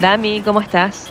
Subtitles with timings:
[0.00, 1.10] Dami, ¿cómo estás?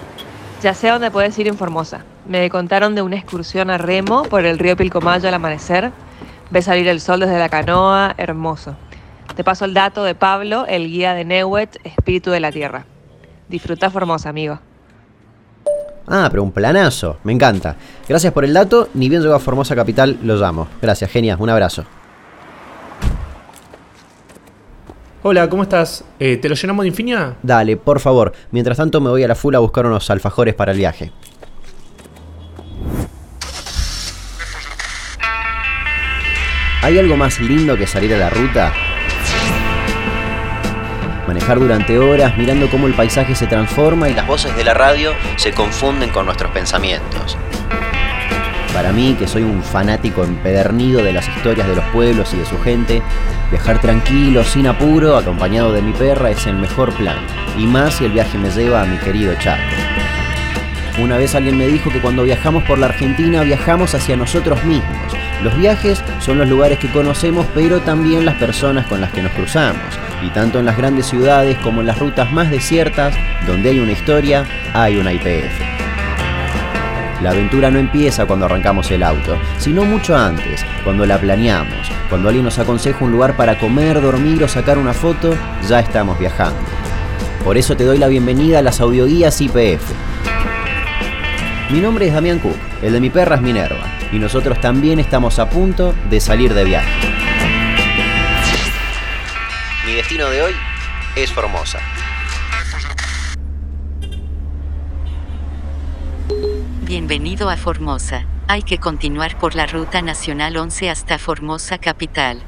[0.63, 2.05] Ya sé a dónde puedes ir en Formosa.
[2.27, 5.91] Me contaron de una excursión a remo por el río Pilcomayo al amanecer.
[6.49, 8.75] Ves salir el sol desde la canoa, hermoso.
[9.35, 12.85] Te paso el dato de Pablo, el guía de Neuet, Espíritu de la Tierra.
[13.47, 14.59] Disfruta Formosa, amigo.
[16.07, 17.75] Ah, pero un planazo, me encanta.
[18.07, 20.67] Gracias por el dato, ni bien llego a Formosa Capital, lo llamo.
[20.81, 21.85] Gracias, genia, un abrazo.
[25.21, 26.05] Hola, ¿cómo estás?
[26.17, 27.35] Eh, ¿Te lo llenamos de Infinia?
[27.43, 28.31] Dale, por favor.
[28.51, 31.11] Mientras tanto me voy a la fula a buscar unos alfajores para el viaje.
[36.81, 38.71] ¿Hay algo más lindo que salir a la ruta?
[41.27, 45.11] Manejar durante horas mirando cómo el paisaje se transforma y las voces de la radio
[45.35, 47.37] se confunden con nuestros pensamientos.
[48.73, 52.45] Para mí, que soy un fanático empedernido de las historias de los pueblos y de
[52.45, 53.01] su gente,
[53.49, 57.17] viajar tranquilo, sin apuro, acompañado de mi perra, es el mejor plan.
[57.57, 59.61] Y más si el viaje me lleva a mi querido Chaco.
[61.01, 65.13] Una vez alguien me dijo que cuando viajamos por la Argentina viajamos hacia nosotros mismos.
[65.43, 69.31] Los viajes son los lugares que conocemos, pero también las personas con las que nos
[69.31, 69.81] cruzamos.
[70.21, 73.15] Y tanto en las grandes ciudades como en las rutas más desiertas,
[73.47, 75.78] donde hay una historia, hay una IPF.
[77.21, 81.91] La aventura no empieza cuando arrancamos el auto, sino mucho antes, cuando la planeamos.
[82.07, 85.35] Cuando alguien nos aconseja un lugar para comer, dormir o sacar una foto,
[85.67, 86.59] ya estamos viajando.
[87.43, 89.83] Por eso te doy la bienvenida a las audioguías IPF.
[91.71, 95.39] Mi nombre es Damián Cook, el de mi perra es Minerva, y nosotros también estamos
[95.39, 96.89] a punto de salir de viaje.
[99.85, 100.53] Mi destino de hoy
[101.17, 101.79] es Formosa.
[106.89, 108.25] Bienvenido a Formosa.
[108.47, 112.39] Hay que continuar por la Ruta Nacional 11 hasta Formosa Capital.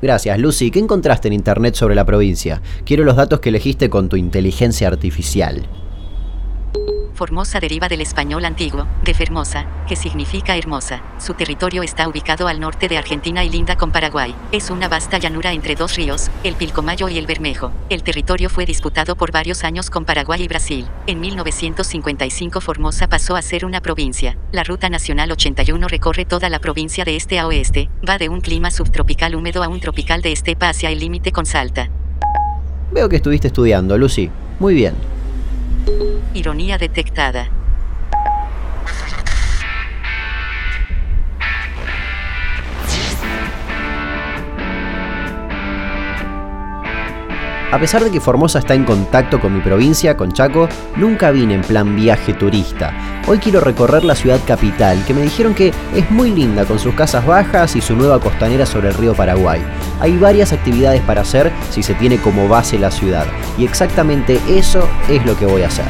[0.00, 0.70] Gracias, Lucy.
[0.70, 2.62] ¿Qué encontraste en internet sobre la provincia?
[2.84, 5.66] Quiero los datos que elegiste con tu inteligencia artificial.
[7.16, 11.02] Formosa deriva del español antiguo, de Fermosa, que significa hermosa.
[11.18, 14.34] Su territorio está ubicado al norte de Argentina y linda con Paraguay.
[14.52, 17.72] Es una vasta llanura entre dos ríos, el Pilcomayo y el Bermejo.
[17.88, 20.86] El territorio fue disputado por varios años con Paraguay y Brasil.
[21.06, 24.36] En 1955 Formosa pasó a ser una provincia.
[24.52, 28.42] La Ruta Nacional 81 recorre toda la provincia de este a oeste, va de un
[28.42, 31.88] clima subtropical húmedo a un tropical de estepa hacia el límite con Salta.
[32.92, 34.30] Veo que estuviste estudiando, Lucy.
[34.60, 35.15] Muy bien.
[36.34, 37.48] Ironía detectada.
[47.72, 51.54] A pesar de que Formosa está en contacto con mi provincia, con Chaco, nunca vine
[51.54, 52.94] en plan viaje turista.
[53.26, 56.94] Hoy quiero recorrer la ciudad capital, que me dijeron que es muy linda con sus
[56.94, 59.60] casas bajas y su nueva costanera sobre el río Paraguay.
[60.00, 63.26] Hay varias actividades para hacer si se tiene como base la ciudad,
[63.58, 65.86] y exactamente eso es lo que voy a hacer.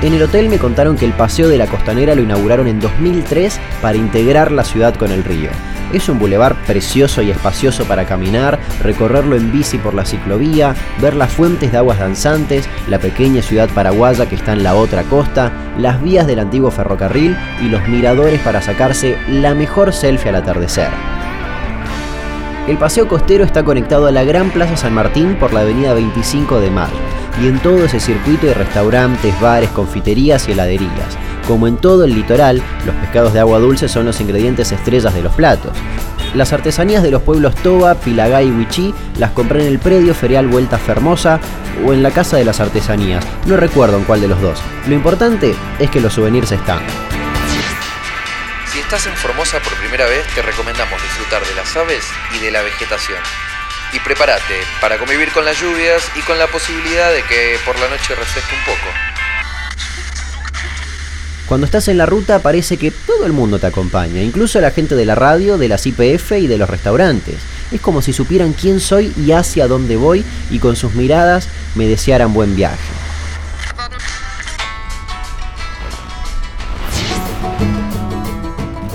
[0.00, 3.58] En el hotel me contaron que el paseo de la costanera lo inauguraron en 2003
[3.82, 5.50] para integrar la ciudad con el río.
[5.92, 11.14] Es un bulevar precioso y espacioso para caminar, recorrerlo en bici por la ciclovía, ver
[11.14, 15.50] las fuentes de aguas danzantes, la pequeña ciudad paraguaya que está en la otra costa,
[15.78, 20.90] las vías del antiguo ferrocarril y los miradores para sacarse la mejor selfie al atardecer.
[22.68, 26.60] El paseo costero está conectado a la Gran Plaza San Martín por la avenida 25
[26.60, 26.92] de Mayo
[27.42, 31.16] y en todo ese circuito hay restaurantes, bares, confiterías y heladerías.
[31.48, 35.22] Como en todo el litoral, los pescados de agua dulce son los ingredientes estrellas de
[35.22, 35.72] los platos.
[36.34, 40.46] Las artesanías de los pueblos Toba, Pilagay y Huichí las compré en el predio ferial
[40.46, 41.40] Vuelta Fermosa
[41.86, 43.24] o en la Casa de las Artesanías.
[43.46, 44.60] No recuerdo en cuál de los dos.
[44.86, 46.80] Lo importante es que los souvenirs están.
[48.70, 52.04] Si estás en Formosa por primera vez, te recomendamos disfrutar de las aves
[52.36, 53.20] y de la vegetación.
[53.94, 57.88] Y prepárate para convivir con las lluvias y con la posibilidad de que por la
[57.88, 59.07] noche refresque un poco.
[61.48, 64.94] Cuando estás en la ruta parece que todo el mundo te acompaña, incluso la gente
[64.94, 67.36] de la radio, de las IPF y de los restaurantes.
[67.72, 71.86] Es como si supieran quién soy y hacia dónde voy y con sus miradas me
[71.86, 73.07] desearan buen viaje.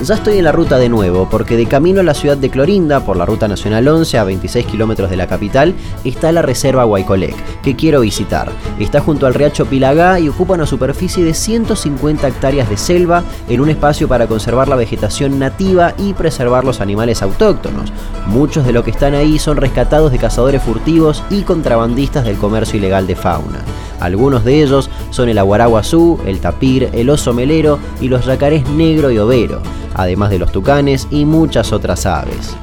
[0.04, 3.00] Ya estoy en la ruta de nuevo, porque de camino a la ciudad de Clorinda,
[3.00, 5.74] por la ruta nacional 11 a 26 kilómetros de la capital,
[6.04, 8.52] está la reserva Guaycolec, que quiero visitar.
[8.78, 13.62] Está junto al riacho Pilagá y ocupa una superficie de 150 hectáreas de selva en
[13.62, 17.90] un espacio para conservar la vegetación nativa y preservar los animales autóctonos.
[18.26, 22.78] Muchos de los que están ahí son rescatados de cazadores furtivos y contrabandistas del comercio
[22.78, 23.60] ilegal de fauna.
[24.00, 29.10] Algunos de ellos son el aguaraguazú, el tapir, el oso melero y los yacarés negro
[29.10, 29.62] y overo
[29.94, 32.54] además de los tucanes y muchas otras aves.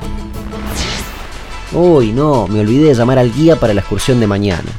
[1.72, 4.70] Uy, no, me olvidé de llamar al guía para la excursión de mañana.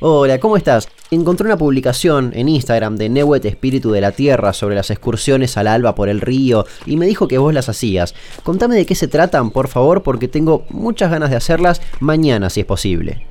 [0.00, 0.86] Hola, ¿cómo estás?
[1.14, 5.68] Encontré una publicación en Instagram de Newet Espíritu de la Tierra sobre las excursiones al
[5.68, 8.16] alba por el río y me dijo que vos las hacías.
[8.42, 12.58] Contame de qué se tratan, por favor, porque tengo muchas ganas de hacerlas mañana si
[12.58, 13.24] es posible.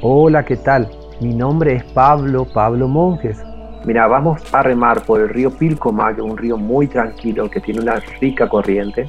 [0.00, 0.88] Hola, ¿qué tal?
[1.20, 3.36] Mi nombre es Pablo, Pablo Monjes.
[3.84, 7.96] Mira, vamos a remar por el río Pilcomayo, un río muy tranquilo que tiene una
[8.22, 9.06] rica corriente.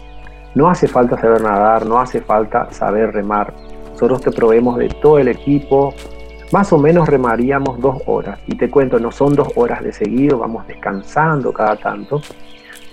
[0.56, 3.54] No hace falta saber nadar, no hace falta saber remar.
[3.94, 5.94] Nosotros te proveemos de todo el equipo.
[6.52, 8.40] Más o menos remaríamos dos horas.
[8.48, 12.22] Y te cuento, no son dos horas de seguido, vamos descansando cada tanto.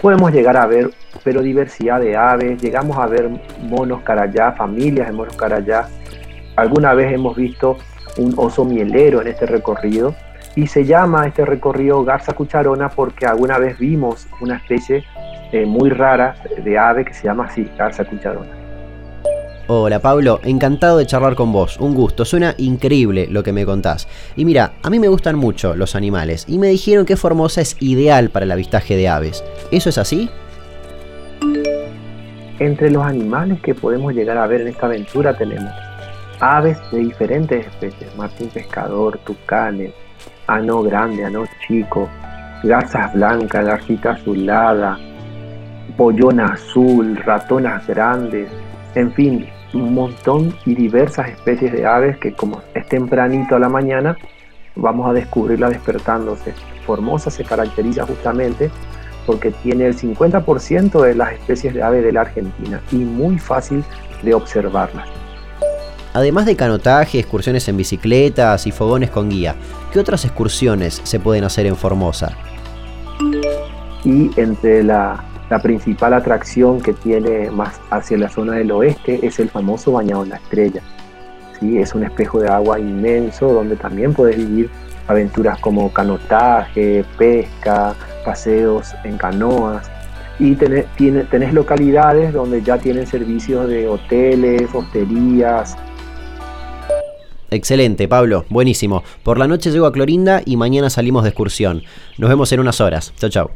[0.01, 0.91] Podemos llegar a ver,
[1.23, 2.61] pero diversidad de aves.
[2.61, 5.87] Llegamos a ver monos carayá, familias de monos carayá.
[6.57, 7.77] Alguna vez hemos visto
[8.17, 10.15] un oso mielero en este recorrido.
[10.55, 15.05] Y se llama este recorrido Garza Cucharona porque alguna vez vimos una especie
[15.51, 18.62] eh, muy rara de ave que se llama así, Garza Cucharona.
[19.75, 24.07] Hola Pablo, encantado de charlar con vos, un gusto, suena increíble lo que me contás.
[24.37, 27.79] Y mira, a mí me gustan mucho los animales y me dijeron que Formosa es
[27.81, 29.43] ideal para el avistaje de aves.
[29.71, 30.29] ¿Eso es así?
[32.59, 35.73] Entre los animales que podemos llegar a ver en esta aventura tenemos
[36.41, 39.95] aves de diferentes especies, martín pescador, tucanes,
[40.49, 42.11] ano grande, ano chico,
[42.63, 44.99] garzas blancas, garcita azulada,
[45.97, 48.51] pollona azul, ratonas grandes,
[48.95, 53.69] en fin, un montón y diversas especies de aves que como es tempranito a la
[53.69, 54.17] mañana,
[54.77, 56.55] vamos a descubrirla despertándose.
[56.87, 58.71] Formosa se caracteriza justamente
[59.27, 63.85] porque tiene el 50% de las especies de aves de la Argentina y muy fácil
[64.23, 65.09] de observarlas.
[66.15, 69.55] Además de canotaje, excursiones en bicicletas y fogones con guía,
[69.93, 72.37] ¿qué otras excursiones se pueden hacer en Formosa?
[74.05, 79.39] Y entre la la principal atracción que tiene más hacia la zona del oeste es
[79.39, 80.81] el famoso Bañado en la Estrella.
[81.61, 81.77] ¿sí?
[81.77, 84.71] Es un espejo de agua inmenso donde también puedes vivir
[85.09, 87.95] aventuras como canotaje, pesca,
[88.25, 89.91] paseos en canoas.
[90.39, 90.87] Y tenés,
[91.29, 95.77] tenés localidades donde ya tienen servicios de hoteles, hosterías,
[97.51, 99.03] Excelente, Pablo, buenísimo.
[99.23, 101.83] Por la noche llego a Clorinda y mañana salimos de excursión.
[102.17, 103.13] Nos vemos en unas horas.
[103.19, 103.51] Chao, chao.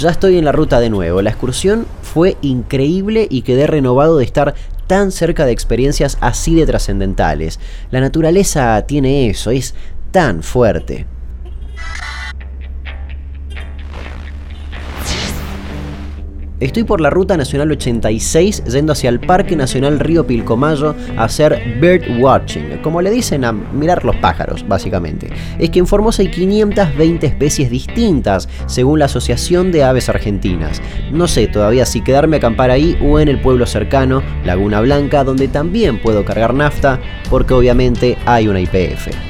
[0.00, 1.20] Ya estoy en la ruta de nuevo.
[1.20, 4.54] La excursión fue increíble y quedé renovado de estar
[4.86, 7.60] tan cerca de experiencias así de trascendentales.
[7.90, 9.74] La naturaleza tiene eso, es
[10.10, 11.04] tan fuerte.
[16.60, 21.78] Estoy por la Ruta Nacional 86 yendo hacia el Parque Nacional Río Pilcomayo a hacer
[21.80, 25.30] bird watching, como le dicen a mirar los pájaros, básicamente.
[25.58, 30.82] Es que en Formosa hay 520 especies distintas, según la Asociación de Aves Argentinas.
[31.10, 35.24] No sé todavía si quedarme a acampar ahí o en el pueblo cercano, Laguna Blanca,
[35.24, 39.29] donde también puedo cargar nafta, porque obviamente hay una IPF.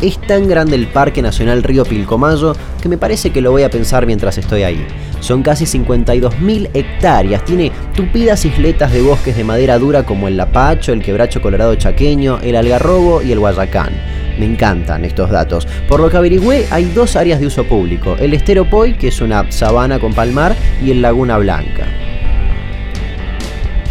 [0.00, 3.70] Es tan grande el Parque Nacional Río Pilcomayo que me parece que lo voy a
[3.70, 4.86] pensar mientras estoy ahí.
[5.18, 10.92] Son casi 52.000 hectáreas, tiene tupidas isletas de bosques de madera dura como el Lapacho,
[10.92, 13.90] el Quebracho Colorado Chaqueño, el Algarrobo y el Guayacán.
[14.38, 15.66] Me encantan estos datos.
[15.88, 19.20] Por lo que averigüé, hay dos áreas de uso público, el Estero Poi, que es
[19.20, 21.88] una sabana con palmar, y el Laguna Blanca.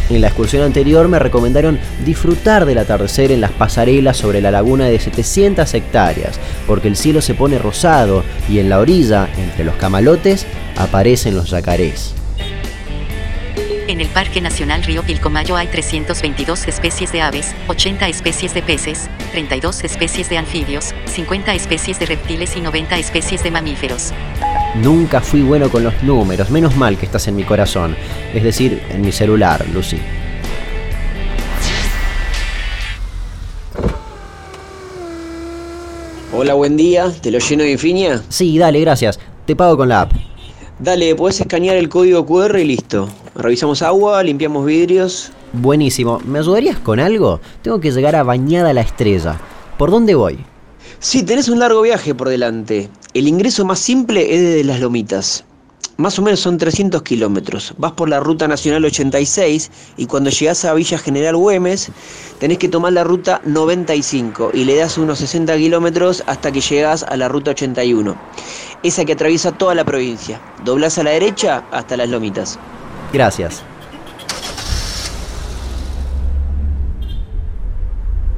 [0.10, 4.86] En la excursión anterior me recomendaron disfrutar del atardecer en las pasarelas sobre la laguna
[4.86, 9.76] de 700 hectáreas, porque el cielo se pone rosado y en la orilla, entre los
[9.76, 10.46] camalotes,
[10.78, 12.14] aparecen los yacarés.
[13.88, 19.10] En el Parque Nacional Río Pilcomayo hay 322 especies de aves, 80 especies de peces,
[19.32, 24.12] 32 especies de anfibios, 50 especies de reptiles y 90 especies de mamíferos.
[24.82, 27.96] Nunca fui bueno con los números, menos mal que estás en mi corazón,
[28.34, 29.98] es decir, en mi celular, Lucy.
[36.32, 38.22] Hola, buen día, ¿te lo lleno de infinia?
[38.30, 39.20] Sí, dale, gracias.
[39.48, 40.12] Te pago con la app.
[40.78, 43.10] Dale, puedes escanear el código QR y listo.
[43.34, 45.32] Revisamos agua, limpiamos vidrios.
[45.54, 46.20] Buenísimo.
[46.24, 47.40] ¿Me ayudarías con algo?
[47.64, 49.40] Tengo que llegar a Bañada la Estrella.
[49.80, 50.38] ¿Por dónde voy?
[51.00, 52.90] Sí, tenés un largo viaje por delante.
[53.18, 55.44] El ingreso más simple es desde las lomitas.
[55.98, 57.74] Más o menos son 300 kilómetros.
[57.80, 61.90] Vas por la ruta nacional 86 y cuando llegas a Villa General Güemes
[62.38, 67.02] tenés que tomar la ruta 95 y le das unos 60 kilómetros hasta que llegas
[67.02, 68.16] a la ruta 81.
[68.84, 70.40] Esa que atraviesa toda la provincia.
[70.64, 72.60] Doblas a la derecha hasta las lomitas.
[73.12, 73.64] Gracias.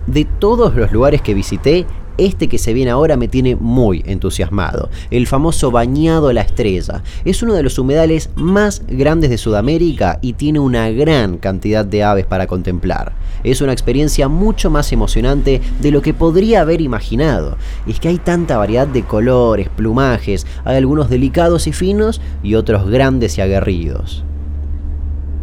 [0.08, 1.86] De todos los lugares que visité,
[2.20, 4.90] este que se viene ahora me tiene muy entusiasmado.
[5.12, 7.04] El famoso Bañado La Estrella.
[7.26, 12.04] Es uno de los humedales más grandes de Sudamérica y tiene una gran cantidad de
[12.04, 13.14] aves para contemplar.
[13.44, 17.58] Es una experiencia mucho más emocionante de lo que podría haber imaginado.
[17.88, 22.90] Es que hay tanta variedad de colores, plumajes, hay algunos delicados y finos y otros
[22.90, 24.24] grandes y aguerridos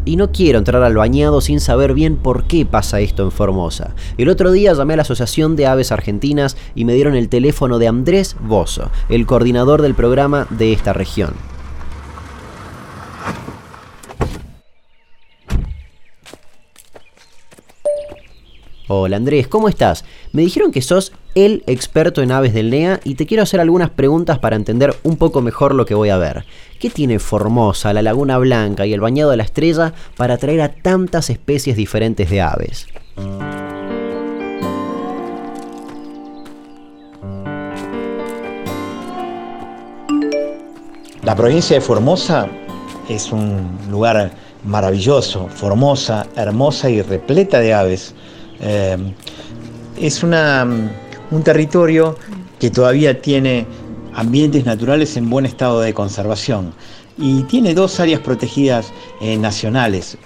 [0.06, 3.94] y no quiero entrar al bañado sin saber bien por qué pasa esto en Formosa.
[4.16, 7.78] El otro día llamé a la Asociación de Aves Argentinas y me dieron el teléfono
[7.78, 11.55] de Andrés Bozo, el coordinador del programa de esta región.
[18.88, 20.04] Hola Andrés, ¿cómo estás?
[20.30, 23.90] Me dijeron que sos el experto en aves del NEA y te quiero hacer algunas
[23.90, 26.44] preguntas para entender un poco mejor lo que voy a ver.
[26.78, 30.72] ¿Qué tiene Formosa, la Laguna Blanca y el Bañado de la Estrella para atraer a
[30.72, 32.86] tantas especies diferentes de aves?
[41.24, 42.48] La provincia de Formosa
[43.08, 44.30] es un lugar
[44.66, 48.14] maravilloso, formosa, hermosa y repleta de aves.
[48.60, 48.96] Eh,
[49.98, 50.66] es una,
[51.30, 52.16] un territorio
[52.58, 53.66] que todavía tiene
[54.14, 56.72] ambientes naturales en buen estado de conservación
[57.18, 60.18] y tiene dos áreas protegidas eh, nacionales.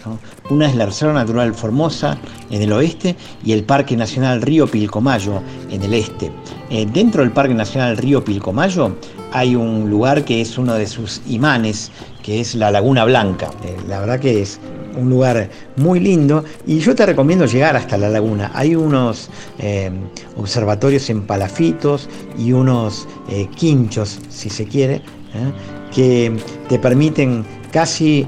[0.48, 2.18] Una es la Reserva Natural Formosa
[2.50, 6.32] en el oeste y el Parque Nacional Río Pilcomayo en el este.
[6.70, 8.96] Eh, dentro del Parque Nacional Río Pilcomayo
[9.32, 13.50] hay un lugar que es uno de sus imanes, que es la Laguna Blanca.
[13.88, 14.58] la verdad que es
[14.96, 18.50] un lugar muy lindo y yo te recomiendo llegar hasta la laguna.
[18.54, 19.90] Hay unos eh,
[20.36, 25.52] observatorios en palafitos y unos eh, quinchos, si se quiere, ¿eh?
[25.94, 26.36] que
[26.68, 28.26] te permiten casi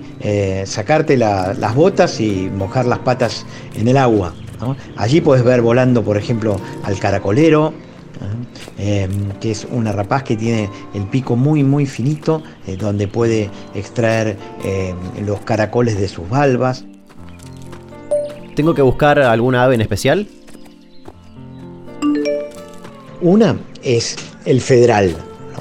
[0.64, 4.32] sacarte las botas y mojar las patas en el agua.
[4.96, 7.72] Allí puedes ver volando, por ejemplo, al caracolero,
[8.78, 13.50] Em, que es una rapaz que tiene el pico muy muy finito, eh, donde puede
[13.74, 16.84] extraer em, los caracoles de sus valvas.
[18.56, 20.26] ¿Tengo que buscar alguna ave en especial?
[23.20, 25.14] Una es el federal,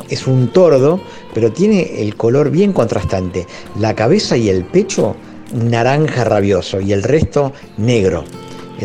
[0.10, 1.00] es un tordo,
[1.34, 3.46] pero tiene el color bien contrastante.
[3.80, 5.16] La cabeza y el pecho
[5.54, 8.24] naranja rabioso y el resto negro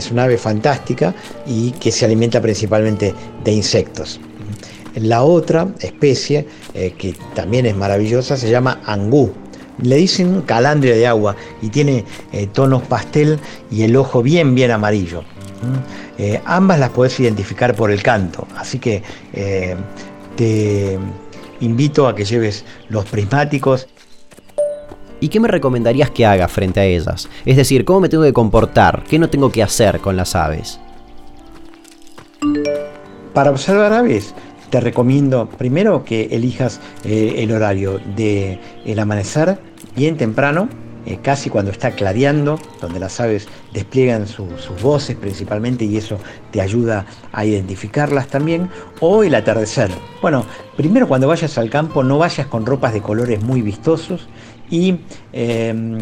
[0.00, 1.14] es una ave fantástica
[1.46, 4.20] y que se alimenta principalmente de insectos.
[4.94, 9.32] La otra especie, eh, que también es maravillosa, se llama angú.
[9.82, 13.38] Le dicen calandria de agua y tiene eh, tonos pastel
[13.70, 15.20] y el ojo bien, bien amarillo.
[15.20, 16.22] ¿Mm?
[16.22, 19.02] Eh, ambas las puedes identificar por el canto, así que
[20.36, 20.98] te
[21.60, 23.86] invito a que lleves los prismáticos
[25.26, 27.28] ¿Y qué me recomendarías que haga frente a ellas?
[27.44, 29.02] Es decir, ¿cómo me tengo que comportar?
[29.10, 30.78] ¿Qué no tengo que hacer con las aves?
[33.34, 34.36] Para observar aves,
[34.70, 39.58] te recomiendo primero que elijas eh, el horario del el amanecer
[39.96, 40.68] bien temprano,
[41.06, 46.18] eh, casi cuando está clareando, donde las aves despliegan sus voces principalmente y eso
[46.52, 49.90] te ayuda a identificarlas también, o el atardecer.
[50.22, 54.28] Bueno, primero cuando vayas al campo no vayas con ropas de colores muy vistosos
[54.70, 54.98] y
[55.32, 55.98] em,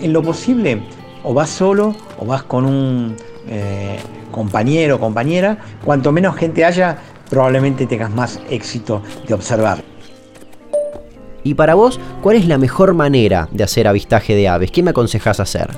[0.00, 0.82] en lo posible
[1.22, 3.16] o vas solo o vas con un
[3.48, 3.98] eh,
[4.30, 6.98] compañero o compañera, cuanto menos gente haya,
[7.30, 9.82] probablemente tengas más éxito de observar.
[11.42, 14.70] Y para vos, ¿cuál es la mejor manera de hacer avistaje de aves?
[14.70, 15.68] ¿Qué me aconsejas hacer?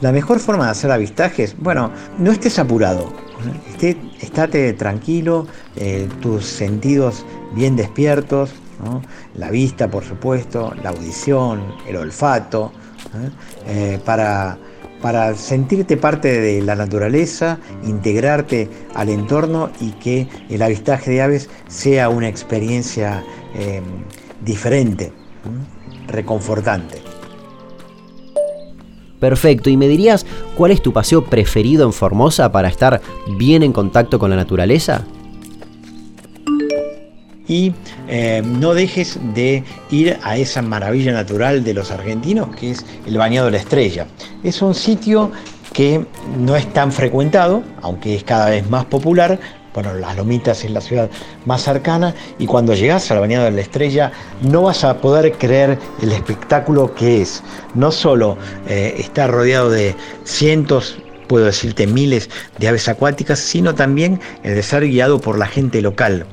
[0.00, 3.12] La mejor forma de hacer avistajes, bueno, no estés apurado,
[3.68, 5.46] Esté, estate tranquilo,
[5.76, 8.50] eh, tus sentidos bien despiertos,
[9.34, 12.72] la vista por supuesto, la audición, el olfato,
[13.66, 13.98] ¿eh?
[14.04, 14.58] para,
[15.00, 21.50] para sentirte parte de la naturaleza, integrarte al entorno y que el avistaje de aves
[21.66, 23.24] sea una experiencia
[23.54, 23.84] em,
[24.44, 25.12] diferente,
[26.06, 27.02] reconfortante.
[29.18, 33.00] Perfecto, ¿y me dirías cuál es tu paseo preferido en Formosa para estar
[33.38, 35.04] bien en contacto con la naturaleza?
[37.52, 37.74] Y
[38.08, 43.18] eh, no dejes de ir a esa maravilla natural de los argentinos que es el
[43.18, 44.06] Bañado de la Estrella.
[44.42, 45.30] Es un sitio
[45.74, 46.06] que
[46.38, 49.38] no es tan frecuentado, aunque es cada vez más popular,
[49.74, 51.10] bueno, Las Lomitas es la ciudad
[51.44, 55.32] más cercana y cuando llegas a la Bañada de la Estrella no vas a poder
[55.32, 57.42] creer el espectáculo que es.
[57.74, 59.94] No solo eh, está rodeado de
[60.24, 62.28] cientos puedo decirte miles
[62.58, 66.26] de aves acuáticas, sino también el de ser guiado por la gente local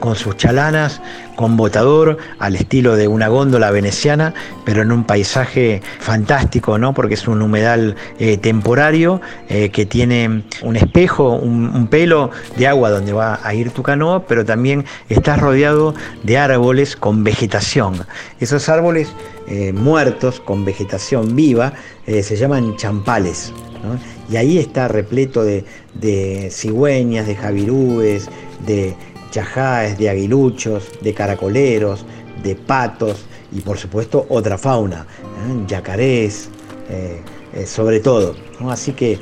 [0.00, 1.00] con sus chalanas,
[1.36, 4.34] con botador, al estilo de una góndola veneciana,
[4.64, 6.94] pero en un paisaje fantástico, ¿no?
[6.94, 12.90] porque es un humedal eh, temporario eh, que tiene un espejo, un, pelo de agua
[12.90, 18.04] donde va a ir tu canoa, pero también estás rodeado de árboles con vegetación.
[18.40, 19.08] Esos árboles
[19.46, 21.72] eh, muertos con vegetación viva
[22.06, 23.52] se llaman champales.
[24.30, 28.28] Y ahí está repleto de, de cigüeñas, de javirúes,
[28.64, 28.94] de
[29.30, 32.04] chajáes, de aguiluchos, de caracoleros,
[32.42, 35.64] de patos y por supuesto otra fauna, ¿eh?
[35.66, 36.48] yacarés,
[36.90, 37.20] eh,
[37.54, 38.34] eh, sobre todo.
[38.68, 39.18] Así que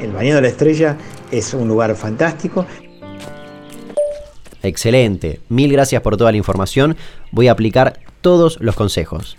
[0.00, 0.96] el Bañado de la Estrella
[1.30, 2.66] es un lugar fantástico.
[4.62, 6.96] Excelente, mil gracias por toda la información.
[7.30, 9.36] Voy a aplicar todos los consejos.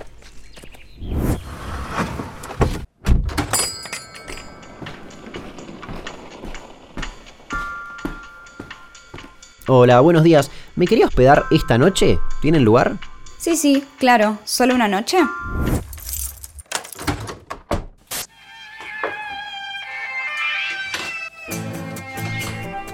[9.71, 10.49] Hola, buenos días.
[10.75, 12.17] ¿Me quería hospedar esta noche?
[12.41, 12.97] ¿Tienen lugar?
[13.37, 14.39] Sí, sí, claro.
[14.43, 15.19] ¿Solo una noche?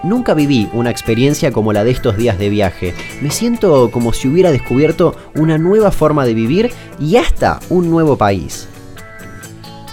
[0.03, 2.93] Nunca viví una experiencia como la de estos días de viaje.
[3.21, 8.17] Me siento como si hubiera descubierto una nueva forma de vivir y hasta un nuevo
[8.17, 8.67] país.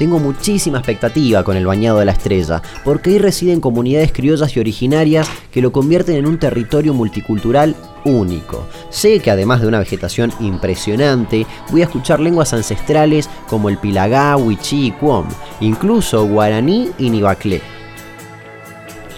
[0.02, 4.58] Tengo muchísima expectativa con el Bañado de la Estrella, porque ahí residen comunidades criollas y
[4.58, 8.66] originarias que lo convierten en un territorio multicultural único.
[8.90, 14.36] Sé que además de una vegetación impresionante, voy a escuchar lenguas ancestrales como el pilagá,
[14.36, 15.28] wichí y cuom,
[15.60, 17.71] incluso guaraní y nibaclé.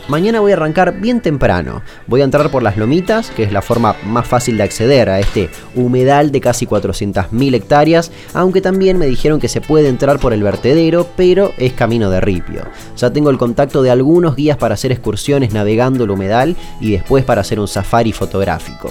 [0.06, 1.80] Mañana voy a arrancar bien temprano.
[2.06, 5.18] Voy a entrar por las lomitas, que es la forma más fácil de acceder a
[5.18, 10.34] este humedal de casi 400.000 hectáreas, aunque también me dijeron que se puede entrar por
[10.34, 12.64] el vertedero, pero es camino de ripio.
[12.99, 17.25] Ya tengo el contacto de algunos guías para hacer excursiones navegando el humedal y después
[17.25, 18.90] para hacer un safari fotográfico.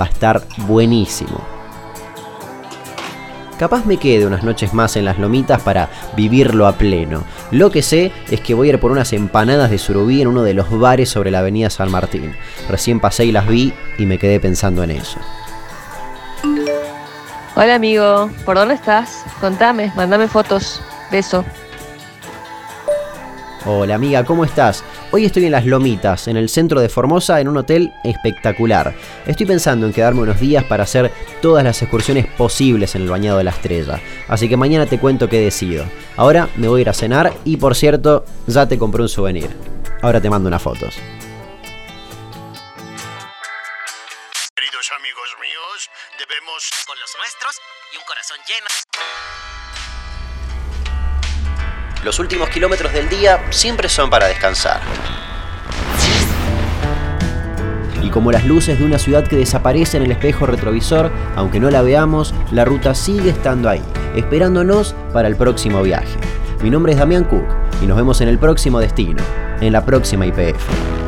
[0.00, 1.53] Va a estar buenísimo.
[3.58, 7.22] Capaz me quede unas noches más en las lomitas para vivirlo a pleno.
[7.52, 10.42] Lo que sé es que voy a ir por unas empanadas de surubí en uno
[10.42, 12.34] de los bares sobre la avenida San Martín.
[12.68, 15.18] Recién pasé y las vi y me quedé pensando en eso.
[17.56, 19.22] Hola amigo, ¿por dónde estás?
[19.40, 20.82] Contame, mandame fotos.
[21.12, 21.44] Beso.
[23.64, 24.82] Hola amiga, ¿cómo estás?
[25.16, 28.92] Hoy estoy en Las Lomitas, en el centro de Formosa, en un hotel espectacular.
[29.26, 33.38] Estoy pensando en quedarme unos días para hacer todas las excursiones posibles en el Bañado
[33.38, 34.00] de la Estrella.
[34.26, 35.84] Así que mañana te cuento qué decido.
[36.16, 39.56] Ahora me voy a ir a cenar y por cierto, ya te compré un souvenir.
[40.02, 40.96] Ahora te mando unas fotos.
[44.56, 47.60] Queridos amigos míos, debemos con los nuestros
[47.92, 48.66] y un corazón lleno.
[52.04, 54.82] Los últimos kilómetros del día siempre son para descansar.
[58.02, 61.70] Y como las luces de una ciudad que desaparece en el espejo retrovisor, aunque no
[61.70, 63.82] la veamos, la ruta sigue estando ahí,
[64.14, 66.18] esperándonos para el próximo viaje.
[66.62, 67.46] Mi nombre es Damián Cook
[67.82, 69.22] y nos vemos en el próximo destino,
[69.62, 71.03] en la próxima IPF.